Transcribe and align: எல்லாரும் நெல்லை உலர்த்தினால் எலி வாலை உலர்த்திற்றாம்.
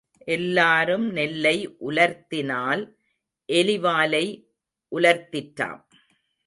எல்லாரும் 0.27 1.11
நெல்லை 1.11 1.75
உலர்த்தினால் 1.87 2.83
எலி 3.45 3.77
வாலை 3.77 4.25
உலர்த்திற்றாம். 4.91 5.83